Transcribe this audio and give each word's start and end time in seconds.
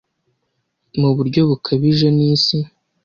muburyo 0.99 1.41
bukabije 1.49 2.07
nisi, 2.17 2.57